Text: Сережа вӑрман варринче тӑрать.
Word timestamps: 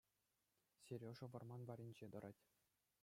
Сережа 0.83 1.25
вӑрман 1.31 1.61
варринче 1.69 2.07
тӑрать. 2.11 2.41